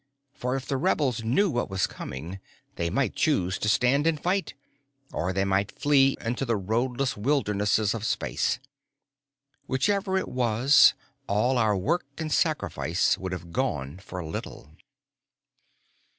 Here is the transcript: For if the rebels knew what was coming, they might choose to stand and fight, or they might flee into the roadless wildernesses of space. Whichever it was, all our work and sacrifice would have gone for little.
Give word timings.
For 0.33 0.55
if 0.55 0.65
the 0.65 0.77
rebels 0.77 1.23
knew 1.23 1.51
what 1.51 1.69
was 1.69 1.85
coming, 1.85 2.39
they 2.75 2.89
might 2.89 3.13
choose 3.15 3.59
to 3.59 3.69
stand 3.69 4.07
and 4.07 4.19
fight, 4.19 4.55
or 5.13 5.31
they 5.31 5.45
might 5.45 5.77
flee 5.79 6.17
into 6.19 6.43
the 6.43 6.55
roadless 6.57 7.15
wildernesses 7.15 7.93
of 7.93 8.03
space. 8.03 8.57
Whichever 9.67 10.17
it 10.17 10.27
was, 10.27 10.95
all 11.27 11.59
our 11.59 11.77
work 11.77 12.07
and 12.17 12.31
sacrifice 12.31 13.15
would 13.19 13.31
have 13.31 13.51
gone 13.53 13.99
for 13.99 14.25
little. 14.25 14.71